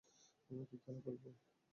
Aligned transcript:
আমরা 0.49 0.65
কি 0.65 0.75
খেলা 0.77 0.99
খেলব? 1.05 1.23